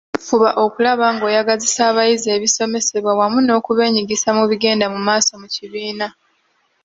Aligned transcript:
Fuba 0.25 0.49
okulaba 0.63 1.05
ng'oyagazisa 1.13 1.81
abayizi 1.91 2.27
ebisomesebwa 2.37 3.11
wamu 3.19 3.39
n’okubeenyigisa 3.43 4.29
mu 4.37 4.43
bigenda 4.51 4.85
mu 4.93 4.99
maaso 5.07 5.31
mu 5.41 5.47
kibiina. 5.55 6.07